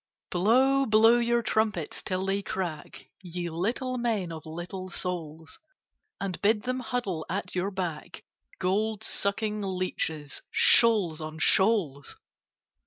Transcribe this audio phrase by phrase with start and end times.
[0.31, 5.59] ]BLOW, blow your trumpets till they crack, Ye little men of little souls!
[6.19, 8.23] And bid them huddle at your back—
[8.57, 12.15] Gold sucking leeches, shoals on shoals!